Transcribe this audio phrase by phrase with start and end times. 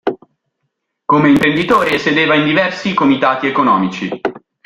[1.05, 4.09] Come imprenditore sedeva in diversi comitati economici.